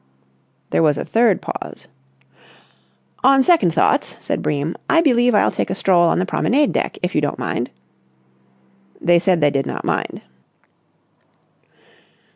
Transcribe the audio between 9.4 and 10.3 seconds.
they did not mind.